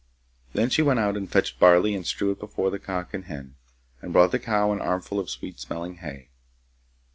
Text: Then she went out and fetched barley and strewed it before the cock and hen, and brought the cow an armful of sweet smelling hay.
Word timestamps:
Then 0.53 0.71
she 0.71 0.81
went 0.81 0.99
out 0.99 1.15
and 1.15 1.29
fetched 1.31 1.59
barley 1.59 1.93
and 1.93 2.03
strewed 2.07 2.37
it 2.37 2.39
before 2.39 2.71
the 2.71 2.79
cock 2.79 3.13
and 3.13 3.25
hen, 3.25 3.53
and 4.01 4.11
brought 4.11 4.31
the 4.31 4.39
cow 4.39 4.71
an 4.71 4.81
armful 4.81 5.19
of 5.19 5.29
sweet 5.29 5.59
smelling 5.59 5.97
hay. 5.97 6.29